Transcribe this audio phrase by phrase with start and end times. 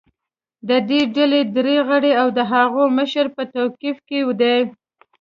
[0.67, 4.57] د دې ډلې درې غړي او د هغو مشر په توقیف کې دي